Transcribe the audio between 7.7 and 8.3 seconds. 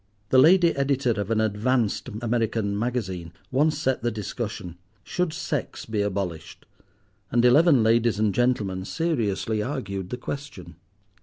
ladies